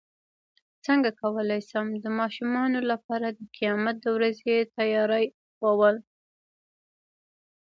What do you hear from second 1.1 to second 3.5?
کولی شم د ماشومانو لپاره د